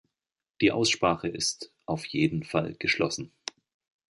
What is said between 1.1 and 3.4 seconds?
ist auf jeden Fall geschlossen.